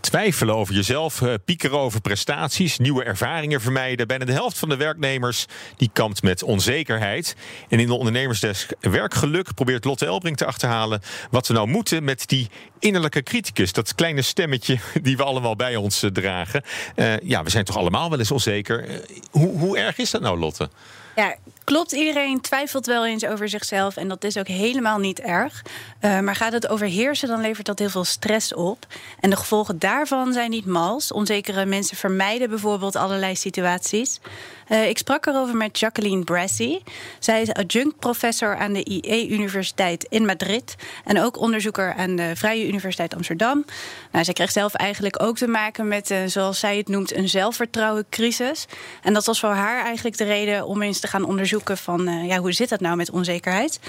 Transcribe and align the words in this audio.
Twijfelen 0.00 0.54
over 0.54 0.74
jezelf, 0.74 1.22
eh, 1.22 1.34
piekeren 1.44 1.78
over 1.78 2.00
prestaties, 2.00 2.78
nieuwe 2.78 3.04
ervaringen 3.04 3.60
vermijden. 3.60 4.06
Bijna 4.06 4.24
de 4.24 4.32
helft 4.32 4.58
van 4.58 4.68
de 4.68 4.76
werknemers 4.76 5.46
die 5.76 5.90
kampt 5.92 6.22
met 6.22 6.42
onzekerheid. 6.42 7.36
En 7.68 7.78
in 7.78 7.86
de 7.86 7.94
ondernemersdesk 7.94 8.70
Werkgeluk 8.80 9.54
probeert 9.54 9.84
Lotte 9.84 10.06
Elbring 10.06 10.36
te 10.36 10.46
achterhalen 10.46 11.00
wat 11.30 11.46
we 11.46 11.54
nou 11.54 11.68
moeten 11.68 12.04
met 12.04 12.28
die 12.28 12.48
innerlijke 12.78 13.22
criticus. 13.22 13.72
Dat 13.72 13.94
kleine 13.94 14.22
stemmetje 14.22 14.78
die 15.02 15.16
we 15.16 15.22
allemaal 15.22 15.56
bij 15.56 15.76
ons 15.76 16.02
eh, 16.02 16.10
dragen. 16.10 16.62
Uh, 16.96 17.18
ja, 17.18 17.42
we 17.42 17.50
zijn 17.50 17.64
toch 17.64 17.76
allemaal 17.76 18.10
wel 18.10 18.18
eens 18.18 18.30
onzeker. 18.30 19.02
hoe, 19.30 19.58
hoe 19.58 19.78
erg 19.78 19.98
is 19.98 20.10
dat 20.10 20.20
nou, 20.20 20.38
Lotte? 20.38 20.70
Ja, 21.16 21.36
klopt. 21.64 21.92
Iedereen 21.92 22.40
twijfelt 22.40 22.86
wel 22.86 23.06
eens 23.06 23.24
over 23.24 23.48
zichzelf. 23.48 23.96
En 23.96 24.08
dat 24.08 24.24
is 24.24 24.36
ook 24.36 24.46
helemaal 24.46 24.98
niet 24.98 25.20
erg. 25.20 25.62
Uh, 26.00 26.20
maar 26.20 26.36
gaat 26.36 26.52
het 26.52 26.68
overheersen, 26.68 27.28
dan 27.28 27.40
levert 27.40 27.66
dat 27.66 27.78
heel 27.78 27.88
veel 27.88 28.04
stress 28.04 28.54
op. 28.54 28.86
En 29.20 29.30
de 29.30 29.36
gevolgen 29.36 29.78
daarvan 29.78 30.32
zijn 30.32 30.50
niet 30.50 30.66
mals. 30.66 31.12
Onzekere 31.12 31.64
mensen 31.64 31.96
vermijden 31.96 32.48
bijvoorbeeld 32.48 32.96
allerlei 32.96 33.36
situaties. 33.36 34.20
Uh, 34.68 34.88
ik 34.88 34.98
sprak 34.98 35.26
erover 35.26 35.56
met 35.56 35.78
Jacqueline 35.78 36.24
Brassy. 36.24 36.80
Zij 37.18 37.42
is 37.42 37.52
adjunct-professor 37.52 38.56
aan 38.56 38.72
de 38.72 38.84
IE-universiteit 38.84 40.06
in 40.08 40.24
Madrid. 40.24 40.74
En 41.04 41.20
ook 41.20 41.38
onderzoeker 41.38 41.94
aan 41.94 42.16
de 42.16 42.32
Vrije 42.34 42.68
Universiteit 42.68 43.14
Amsterdam. 43.14 43.64
Nou, 44.12 44.24
zij 44.24 44.34
kreeg 44.34 44.50
zelf 44.50 44.74
eigenlijk 44.74 45.22
ook 45.22 45.36
te 45.36 45.46
maken 45.46 45.88
met, 45.88 46.10
uh, 46.10 46.18
zoals 46.26 46.58
zij 46.58 46.76
het 46.76 46.88
noemt, 46.88 47.14
een 47.14 47.28
zelfvertrouwencrisis. 47.28 48.66
En 49.02 49.12
dat 49.12 49.26
was 49.26 49.40
voor 49.40 49.50
haar 49.50 49.84
eigenlijk 49.84 50.16
de 50.16 50.24
reden 50.24 50.66
om 50.66 50.82
eens 50.82 51.00
te 51.02 51.08
gaan 51.08 51.24
onderzoeken 51.24 51.76
van 51.76 52.08
uh, 52.08 52.28
ja, 52.28 52.38
hoe 52.38 52.52
zit 52.52 52.68
dat 52.68 52.80
nou 52.80 52.96
met 52.96 53.10
onzekerheid. 53.10 53.80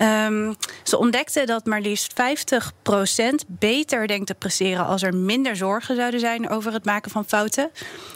Um, 0.00 0.54
ze 0.82 0.98
ontdekte 0.98 1.46
dat 1.46 1.66
maar 1.66 1.80
liefst 1.80 2.12
50% 2.12 3.56
beter 3.58 4.06
denkt 4.06 4.26
te 4.26 4.34
presteren 4.34 4.86
als 4.86 5.02
er 5.02 5.14
minder 5.16 5.56
zorgen 5.56 5.96
zouden 5.96 6.20
zijn 6.20 6.48
over 6.48 6.72
het 6.72 6.84
maken 6.84 7.10
van 7.10 7.24
fouten. 7.24 7.70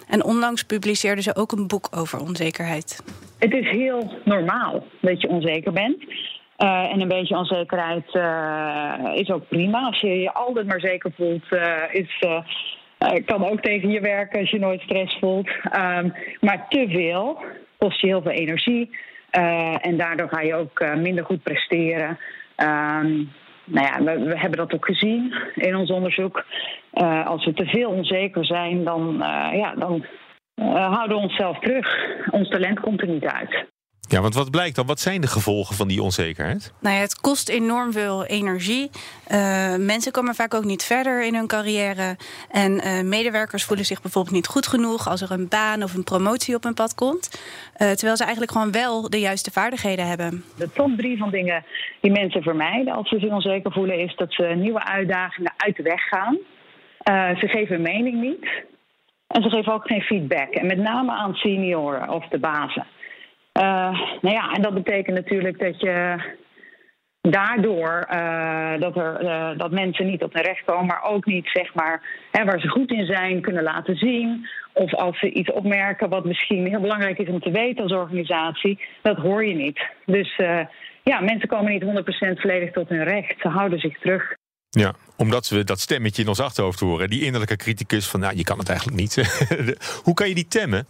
En 0.08 0.24
onlangs 0.24 0.64
publiceerde 0.64 1.22
ze 1.22 1.36
ook 1.36 1.52
een 1.52 1.66
boek 1.66 1.88
over 1.96 2.20
onzekerheid. 2.20 3.02
Het 3.38 3.52
is 3.52 3.70
heel 3.70 4.12
normaal 4.24 4.84
dat 5.00 5.20
je 5.20 5.28
onzeker 5.28 5.72
bent. 5.72 6.02
Uh, 6.58 6.92
en 6.92 7.00
een 7.00 7.08
beetje 7.08 7.36
onzekerheid 7.36 8.14
uh, 8.14 9.20
is 9.20 9.30
ook 9.30 9.48
prima. 9.48 9.86
Als 9.86 10.00
je 10.00 10.20
je 10.20 10.32
altijd 10.32 10.66
maar 10.66 10.80
zeker 10.80 11.12
voelt, 11.16 11.44
is, 11.92 12.24
kan 13.24 13.50
ook 13.50 13.60
tegen 13.60 13.90
je 13.90 14.00
werken 14.00 14.40
als 14.40 14.50
je 14.50 14.58
nooit 14.58 14.80
stress 14.80 15.18
voelt. 15.18 15.48
Um, 15.48 16.14
maar 16.40 16.66
te 16.68 16.86
veel 16.88 17.38
kost 17.82 18.00
je 18.00 18.06
heel 18.06 18.22
veel 18.22 18.30
energie. 18.30 18.90
Uh, 19.38 19.86
en 19.86 19.96
daardoor 19.96 20.28
ga 20.28 20.40
je 20.40 20.54
ook 20.54 20.80
uh, 20.80 20.94
minder 20.94 21.24
goed 21.24 21.42
presteren. 21.42 22.08
Um, 22.56 23.30
nou 23.64 23.86
ja, 23.86 24.02
we, 24.02 24.38
hebben 24.38 24.58
dat 24.58 24.74
ook 24.74 24.84
gezien 24.86 25.34
in 25.54 25.76
ons 25.76 25.90
onderzoek. 25.90 26.44
Uh, 26.94 27.26
als 27.26 27.44
we 27.44 27.52
te 27.52 27.66
veel 27.66 27.90
onzeker 27.90 28.44
zijn, 28.44 28.84
dan, 28.84 29.16
ja, 29.52 29.74
dan 29.74 30.04
houden 30.64 31.16
we 31.16 31.22
onszelf 31.22 31.58
terug. 31.58 31.86
Ons 32.30 32.48
talent 32.48 32.80
komt 32.80 33.00
er 33.00 33.08
niet 33.08 33.24
uit. 33.24 33.71
Ja, 34.08 34.20
want 34.20 34.34
wat 34.34 34.50
blijkt 34.50 34.76
dan? 34.76 34.86
Wat 34.86 35.00
zijn 35.00 35.20
de 35.20 35.26
gevolgen 35.26 35.76
van 35.76 35.88
die 35.88 36.02
onzekerheid? 36.02 36.72
Nou 36.80 36.94
ja, 36.94 37.00
het 37.00 37.20
kost 37.20 37.48
enorm 37.48 37.92
veel 37.92 38.24
energie. 38.24 38.90
Uh, 39.32 39.76
mensen 39.76 40.12
komen 40.12 40.34
vaak 40.34 40.54
ook 40.54 40.64
niet 40.64 40.84
verder 40.84 41.24
in 41.24 41.34
hun 41.34 41.46
carrière. 41.46 42.16
En 42.50 42.72
uh, 42.72 43.02
medewerkers 43.02 43.64
voelen 43.64 43.86
zich 43.86 44.02
bijvoorbeeld 44.02 44.34
niet 44.34 44.46
goed 44.46 44.66
genoeg 44.66 45.08
als 45.08 45.20
er 45.20 45.30
een 45.30 45.48
baan 45.48 45.82
of 45.82 45.94
een 45.94 46.04
promotie 46.04 46.54
op 46.54 46.62
hun 46.62 46.74
pad 46.74 46.94
komt. 46.94 47.30
Uh, 47.32 47.90
terwijl 47.90 48.16
ze 48.16 48.22
eigenlijk 48.22 48.52
gewoon 48.52 48.72
wel 48.72 49.10
de 49.10 49.20
juiste 49.20 49.50
vaardigheden 49.50 50.06
hebben. 50.06 50.44
De 50.56 50.72
top 50.72 50.96
drie 50.96 51.18
van 51.18 51.30
dingen 51.30 51.64
die 52.00 52.10
mensen 52.10 52.42
vermijden 52.42 52.94
als 52.94 53.08
ze 53.08 53.18
zich 53.18 53.30
onzeker 53.30 53.72
voelen, 53.72 53.98
is 53.98 54.16
dat 54.16 54.32
ze 54.32 54.44
nieuwe 54.44 54.84
uitdagingen 54.84 55.52
uit 55.56 55.76
de 55.76 55.82
weg 55.82 56.02
gaan. 56.08 56.38
ze 57.38 57.46
geven 57.48 57.74
hun 57.74 57.82
mening 57.82 58.20
niet. 58.20 58.50
En 59.26 59.42
ze 59.42 59.48
geven 59.48 59.72
ook 59.72 59.86
geen 59.86 60.02
feedback. 60.02 60.48
En 60.48 60.66
met 60.66 60.78
name 60.78 61.12
aan 61.12 61.34
senioren 61.34 62.08
of 62.08 62.28
de 62.28 62.38
bazen. 62.38 62.86
Uh, 63.58 64.00
nou 64.20 64.34
ja, 64.34 64.52
en 64.52 64.62
dat 64.62 64.74
betekent 64.74 65.16
natuurlijk 65.16 65.58
dat 65.58 65.80
je 65.80 66.16
daardoor 67.20 68.08
uh, 68.12 68.80
dat, 68.80 68.96
er, 68.96 69.22
uh, 69.22 69.58
dat 69.58 69.70
mensen 69.70 70.06
niet 70.06 70.22
op 70.22 70.32
hun 70.32 70.42
recht 70.42 70.64
komen, 70.64 70.86
maar 70.86 71.02
ook 71.02 71.26
niet 71.26 71.48
zeg 71.52 71.74
maar 71.74 72.02
hè, 72.30 72.44
waar 72.44 72.60
ze 72.60 72.68
goed 72.68 72.90
in 72.90 73.06
zijn 73.06 73.40
kunnen 73.40 73.62
laten 73.62 73.96
zien. 73.96 74.48
Of 74.72 74.94
als 74.94 75.18
ze 75.18 75.32
iets 75.32 75.52
opmerken 75.52 76.08
wat 76.08 76.24
misschien 76.24 76.66
heel 76.66 76.80
belangrijk 76.80 77.18
is 77.18 77.28
om 77.28 77.40
te 77.40 77.50
weten 77.50 77.82
als 77.82 77.92
organisatie, 77.92 78.80
dat 79.02 79.16
hoor 79.16 79.44
je 79.44 79.54
niet. 79.54 79.80
Dus 80.06 80.36
ja, 81.02 81.20
mensen 81.20 81.48
komen 81.48 81.72
niet 81.72 81.84
100% 82.36 82.40
volledig 82.40 82.72
tot 82.72 82.88
hun 82.88 83.04
recht. 83.04 83.34
Ze 83.40 83.48
houden 83.48 83.78
zich 83.78 83.98
terug. 83.98 84.34
Ja, 84.68 84.94
omdat 85.16 85.48
we 85.48 85.64
dat 85.64 85.80
stemmetje 85.80 86.22
in 86.22 86.28
ons 86.28 86.40
achterhoofd 86.40 86.80
horen. 86.80 87.10
Die 87.10 87.24
innerlijke 87.24 87.56
criticus 87.56 88.08
van, 88.08 88.20
nou, 88.20 88.36
je 88.36 88.44
kan 88.44 88.58
het 88.58 88.68
eigenlijk 88.68 89.00
niet. 89.00 89.14
Hoe 90.04 90.14
kan 90.14 90.28
je 90.28 90.34
die 90.34 90.48
temmen? 90.48 90.86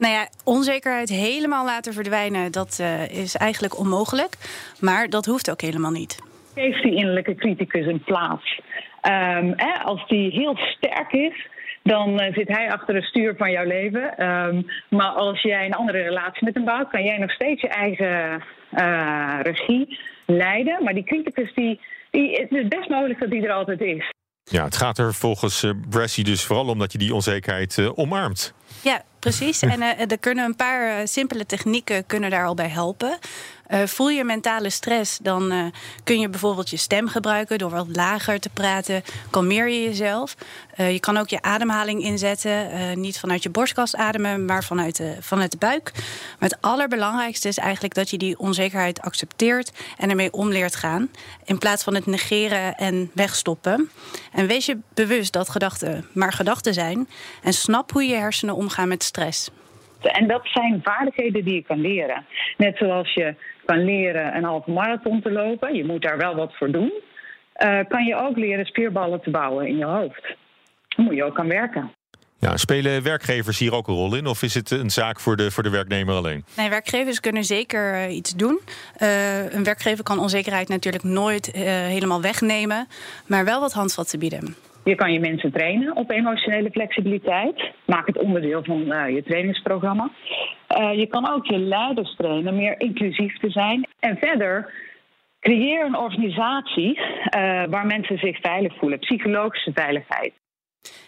Nou 0.00 0.12
ja, 0.14 0.28
onzekerheid 0.44 1.08
helemaal 1.08 1.64
laten 1.64 1.92
verdwijnen, 1.92 2.52
dat 2.52 2.78
uh, 2.80 3.08
is 3.08 3.36
eigenlijk 3.36 3.78
onmogelijk. 3.78 4.36
Maar 4.80 5.08
dat 5.08 5.26
hoeft 5.26 5.50
ook 5.50 5.60
helemaal 5.60 5.90
niet. 5.90 6.18
Geef 6.54 6.80
die 6.80 6.94
innerlijke 6.94 7.34
criticus 7.34 7.86
een 7.86 8.04
plaats. 8.04 8.60
Um, 9.02 9.52
hè, 9.56 9.72
als 9.84 10.08
die 10.08 10.30
heel 10.30 10.56
sterk 10.56 11.12
is, 11.12 11.48
dan 11.82 12.22
uh, 12.22 12.34
zit 12.34 12.48
hij 12.48 12.72
achter 12.72 12.94
het 12.94 13.04
stuur 13.04 13.34
van 13.36 13.50
jouw 13.50 13.64
leven. 13.64 14.28
Um, 14.28 14.66
maar 14.88 15.10
als 15.10 15.42
jij 15.42 15.66
een 15.66 15.74
andere 15.74 16.02
relatie 16.02 16.44
met 16.44 16.54
hem 16.54 16.64
bouwt, 16.64 16.90
kan 16.90 17.04
jij 17.04 17.18
nog 17.18 17.30
steeds 17.30 17.60
je 17.60 17.68
eigen 17.68 18.42
uh, 18.72 19.38
regie 19.42 19.98
leiden. 20.26 20.84
Maar 20.84 20.94
die 20.94 21.04
criticus, 21.04 21.54
die, 21.54 21.80
die, 22.10 22.30
het 22.40 22.52
is 22.52 22.68
best 22.68 22.88
mogelijk 22.88 23.20
dat 23.20 23.30
die 23.30 23.46
er 23.46 23.52
altijd 23.52 23.80
is. 23.80 24.12
Ja, 24.42 24.64
het 24.64 24.76
gaat 24.76 24.98
er 24.98 25.14
volgens 25.14 25.62
uh, 25.62 25.70
Brassy 25.88 26.22
dus 26.22 26.44
vooral 26.44 26.68
om 26.68 26.78
dat 26.78 26.92
je 26.92 26.98
die 26.98 27.14
onzekerheid 27.14 27.76
uh, 27.76 27.90
omarmt. 27.94 28.54
Ja, 28.82 29.02
precies. 29.20 29.62
En 29.74 29.80
uh, 29.80 30.10
er 30.10 30.18
kunnen 30.18 30.44
een 30.44 30.56
paar 30.56 31.08
simpele 31.08 31.46
technieken 31.46 32.06
kunnen 32.06 32.30
daar 32.30 32.46
al 32.46 32.54
bij 32.54 32.68
helpen. 32.68 33.18
Uh, 33.70 33.82
voel 33.82 34.08
je 34.08 34.24
mentale 34.24 34.70
stress, 34.70 35.18
dan 35.18 35.52
uh, 35.52 35.64
kun 36.04 36.20
je 36.20 36.28
bijvoorbeeld 36.28 36.70
je 36.70 36.76
stem 36.76 37.08
gebruiken 37.08 37.58
door 37.58 37.70
wat 37.70 37.96
lager 37.96 38.40
te 38.40 38.50
praten. 38.50 39.02
Kalmeer 39.30 39.68
je 39.68 39.82
jezelf. 39.82 40.36
Uh, 40.76 40.92
je 40.92 41.00
kan 41.00 41.16
ook 41.16 41.28
je 41.28 41.42
ademhaling 41.42 42.02
inzetten. 42.02 42.68
niet 43.00 43.20
vanuit 43.20 43.42
je 43.42 43.50
borstkas 43.50 43.96
ademen, 43.96 44.44
maar 44.44 44.64
vanuit 44.64 44.96
de, 44.96 45.16
vanuit 45.20 45.50
de 45.50 45.58
buik. 45.58 45.92
Maar 46.38 46.48
het 46.48 46.60
allerbelangrijkste 46.60 47.48
is 47.48 47.58
eigenlijk 47.58 47.94
dat 47.94 48.10
je 48.10 48.18
die 48.18 48.38
onzekerheid 48.38 49.00
accepteert 49.00 49.72
en 49.98 50.10
ermee 50.10 50.32
om 50.32 50.48
leert 50.48 50.76
gaan. 50.76 51.10
In 51.44 51.58
plaats 51.58 51.84
van 51.84 51.94
het 51.94 52.06
negeren 52.06 52.76
en 52.76 53.10
wegstoppen. 53.14 53.90
En 54.32 54.46
wees 54.46 54.66
je 54.66 54.78
bewust 54.94 55.32
dat 55.32 55.48
gedachten 55.48 56.08
maar 56.12 56.32
gedachten 56.32 56.74
zijn. 56.74 57.08
En 57.42 57.52
snap 57.52 57.92
hoe 57.92 58.04
je 58.04 58.14
hersenen 58.14 58.54
omgaan 58.54 58.88
met 58.88 59.02
stress. 59.02 59.50
En 60.02 60.26
dat 60.26 60.40
zijn 60.44 60.80
vaardigheden 60.82 61.44
die 61.44 61.54
je 61.54 61.62
kan 61.62 61.80
leren. 61.80 62.26
Net 62.56 62.76
zoals 62.76 63.14
je 63.14 63.34
kan 63.70 63.84
leren 63.84 64.36
een 64.36 64.44
halve 64.44 64.70
marathon 64.70 65.22
te 65.22 65.30
lopen, 65.32 65.74
je 65.74 65.84
moet 65.84 66.02
daar 66.02 66.18
wel 66.18 66.34
wat 66.34 66.56
voor 66.56 66.70
doen. 66.70 66.92
Uh, 66.92 67.78
kan 67.88 68.04
je 68.04 68.16
ook 68.16 68.36
leren 68.36 68.64
spierballen 68.64 69.20
te 69.20 69.30
bouwen 69.30 69.66
in 69.66 69.76
je 69.76 69.84
hoofd. 69.84 70.36
Dan 70.88 71.04
moet 71.04 71.14
je 71.14 71.24
ook 71.24 71.38
aan 71.38 71.48
werken. 71.48 71.92
Ja, 72.38 72.56
spelen 72.56 73.02
werkgevers 73.02 73.58
hier 73.58 73.74
ook 73.74 73.88
een 73.88 73.94
rol 73.94 74.16
in? 74.16 74.26
Of 74.26 74.42
is 74.42 74.54
het 74.54 74.70
een 74.70 74.90
zaak 74.90 75.20
voor 75.20 75.36
de, 75.36 75.50
voor 75.50 75.62
de 75.62 75.70
werknemer 75.70 76.14
alleen? 76.14 76.44
Nee, 76.56 76.68
werkgevers 76.68 77.20
kunnen 77.20 77.44
zeker 77.44 77.94
uh, 77.94 78.16
iets 78.16 78.36
doen. 78.36 78.60
Uh, 78.98 79.52
een 79.52 79.64
werkgever 79.64 80.04
kan 80.04 80.18
onzekerheid 80.18 80.68
natuurlijk 80.68 81.04
nooit 81.04 81.50
helemaal 81.52 82.22
wegnemen, 82.22 82.86
maar 83.26 83.44
wel 83.44 83.60
wat 83.60 83.72
handvatten 83.72 84.18
bieden. 84.18 84.56
Je 84.84 84.94
kan 84.94 85.12
je 85.12 85.20
mensen 85.20 85.52
trainen 85.52 85.96
op 85.96 86.10
emotionele 86.10 86.70
flexibiliteit. 86.70 87.72
Maak 87.86 88.06
het 88.06 88.18
onderdeel 88.18 88.64
van 88.64 88.80
uh, 88.80 89.14
je 89.14 89.22
trainingsprogramma. 89.22 90.10
Uh, 90.78 90.98
je 90.98 91.06
kan 91.06 91.30
ook 91.30 91.46
je 91.46 91.58
leiders 91.58 92.16
trainen 92.16 92.56
meer 92.56 92.80
inclusief 92.80 93.38
te 93.38 93.50
zijn. 93.50 93.88
En 93.98 94.16
verder, 94.16 94.72
creëer 95.40 95.84
een 95.84 95.96
organisatie 95.96 96.98
uh, 96.98 97.02
waar 97.68 97.86
mensen 97.86 98.18
zich 98.18 98.40
veilig 98.40 98.78
voelen. 98.78 98.98
Psychologische 98.98 99.72
veiligheid. 99.72 100.32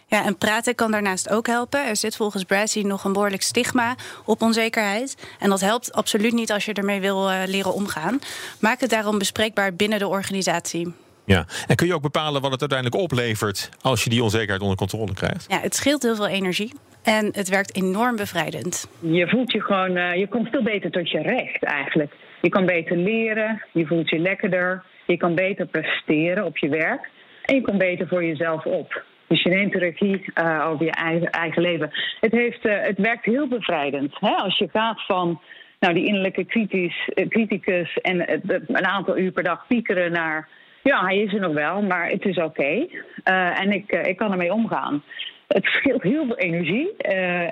Ja, 0.07 0.25
en 0.25 0.39
praten 0.39 0.75
kan 0.75 0.91
daarnaast 0.91 1.31
ook 1.31 1.47
helpen. 1.47 1.87
Er 1.87 1.97
zit 1.97 2.17
volgens 2.17 2.45
Brassy 2.45 2.81
nog 2.81 3.05
een 3.05 3.13
behoorlijk 3.13 3.43
stigma 3.43 3.95
op 4.25 4.43
onzekerheid. 4.43 5.37
En 5.41 5.49
dat 5.49 5.61
helpt 5.61 5.93
absoluut 5.93 6.33
niet 6.33 6.53
als 6.53 6.65
je 6.65 6.73
ermee 6.73 7.01
wil 7.01 7.31
leren 7.47 7.75
omgaan. 7.75 8.19
Maak 8.61 8.81
het 8.81 8.91
daarom 8.91 9.19
bespreekbaar 9.19 9.75
binnen 9.75 9.99
de 9.99 10.09
organisatie. 10.09 10.95
Ja, 11.25 11.45
en 11.67 11.77
kun 11.77 11.87
je 11.87 11.95
ook 11.95 12.03
bepalen 12.03 12.41
wat 12.43 12.51
het 12.51 12.61
uiteindelijk 12.61 13.03
oplevert 13.03 13.71
als 13.81 14.05
je 14.05 14.11
die 14.11 14.23
onzekerheid 14.23 14.61
onder 14.61 14.77
controle 14.77 15.15
krijgt? 15.15 15.45
Ja, 15.49 15.61
het 15.61 15.75
scheelt 15.75 16.03
heel 16.03 16.17
veel 16.17 16.29
energie. 16.29 16.73
En 17.03 17.29
het 17.33 17.49
werkt 17.49 17.77
enorm 17.77 18.17
bevrijdend. 18.17 18.89
Je 19.01 19.29
voelt 19.29 19.53
je 19.53 19.61
gewoon, 19.61 19.97
uh, 19.97 20.15
je 20.15 20.29
komt 20.29 20.49
veel 20.49 20.63
beter 20.63 20.91
tot 20.91 21.11
je 21.11 21.23
recht 21.23 21.63
eigenlijk. 21.63 22.13
Je 22.41 22.49
kan 22.49 22.67
beter 22.67 22.97
leren, 22.97 23.63
je 23.73 23.87
voelt 23.87 24.11
je 24.11 24.19
lekkerder, 24.19 24.85
je 25.07 25.17
kan 25.17 25.35
beter 25.35 25.67
presteren 25.67 26.45
op 26.45 26.59
je 26.59 26.69
werk 26.69 27.09
en 27.43 27.55
je 27.55 27.63
komt 27.63 27.79
beter 27.79 28.09
voor 28.09 28.25
jezelf 28.25 28.65
op. 28.65 29.05
Dus 29.27 29.43
je 29.43 29.49
neemt 29.49 29.73
de 29.73 29.79
regie 29.79 30.25
uh, 30.35 30.67
over 30.69 30.85
je 30.85 30.91
eigen, 30.91 31.31
eigen, 31.31 31.63
leven. 31.63 31.91
Het, 32.21 32.33
heeft, 32.33 32.67
uh, 32.67 32.73
het 32.81 32.99
werkt 32.99 33.25
heel 33.25 33.49
bevrijdend. 33.49 34.15
Hè? 34.21 34.31
Als 34.31 34.59
je 34.59 34.69
gaat 34.73 35.05
van 35.07 35.41
nou, 35.81 35.95
die 35.95 36.07
innerlijke 36.07 36.45
kritisch, 36.45 37.09
criticus 37.29 37.99
en 38.01 38.43
een 38.67 38.87
aantal 38.87 39.19
uur 39.19 39.33
per 39.33 39.43
dag 39.43 39.67
piekeren 39.67 40.13
naar 40.13 40.49
Ja, 40.83 41.05
hij 41.05 41.19
is 41.19 41.33
er 41.33 41.41
nog 41.41 41.53
wel, 41.53 41.83
maar 41.83 42.09
het 42.09 42.25
is 42.25 42.37
oké. 42.37 42.87
en 43.25 43.73
ik, 43.73 43.93
ik 43.93 44.17
kan 44.17 44.31
ermee 44.31 44.53
omgaan. 44.53 45.03
Het 45.49 45.65
scheelt 45.65 46.03
heel 46.03 46.27
veel 46.27 46.37
energie. 46.37 46.97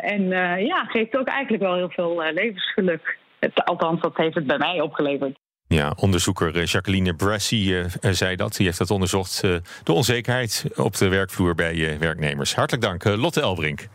en 0.01 0.29
ja, 0.67 0.85
geeft 0.85 1.17
ook 1.17 1.29
eigenlijk 1.29 1.63
wel 1.63 1.75
heel 1.75 1.91
veel 1.91 2.23
levensgeluk. 2.33 3.17
Het, 3.39 3.65
althans, 3.65 4.01
dat 4.01 4.17
heeft 4.17 4.35
het 4.35 4.47
bij 4.47 4.59
mij 4.59 4.81
opgeleverd. 4.81 5.39
Ja, 5.67 5.93
onderzoeker 5.97 6.63
Jacqueline 6.65 7.15
Brassi 7.15 7.85
zei 8.01 8.37
dat. 8.37 8.57
Die 8.57 8.67
heeft 8.67 8.79
dat 8.79 8.91
onderzocht. 8.91 9.41
de 9.83 9.93
onzekerheid 9.93 10.65
op 10.77 10.97
de 10.97 11.09
werkvloer 11.09 11.55
bij 11.55 11.99
werknemers. 11.99 12.55
Hartelijk 12.55 12.83
dank, 12.85 13.05
Lotte 13.05 13.41
Elbrink. 13.41 13.89